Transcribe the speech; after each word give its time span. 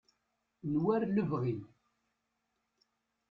n 0.69 0.73
war 0.83 1.01
lebɣi 1.07 1.55